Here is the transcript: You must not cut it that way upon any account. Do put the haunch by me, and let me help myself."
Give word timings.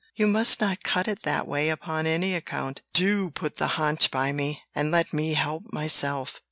You 0.15 0.25
must 0.25 0.59
not 0.59 0.81
cut 0.81 1.07
it 1.07 1.21
that 1.25 1.47
way 1.47 1.69
upon 1.69 2.07
any 2.07 2.33
account. 2.33 2.81
Do 2.91 3.29
put 3.29 3.57
the 3.57 3.67
haunch 3.77 4.09
by 4.09 4.31
me, 4.31 4.63
and 4.73 4.89
let 4.89 5.13
me 5.13 5.33
help 5.35 5.65
myself." 5.71 6.39